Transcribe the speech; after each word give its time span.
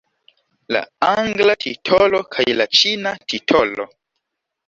La 0.75 0.79
angla 1.07 1.55
titolo 1.65 2.23
kaj 2.37 2.47
la 2.61 2.67
ĉina 2.79 3.13
titolo. 3.35 3.87